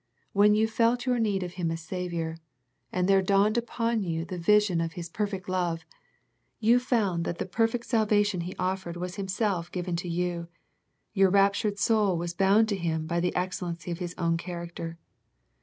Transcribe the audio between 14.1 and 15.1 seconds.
own character.